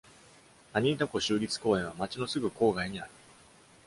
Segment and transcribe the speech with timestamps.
[0.73, 3.11] アニータ湖州立公園は街のすぐ校外にある。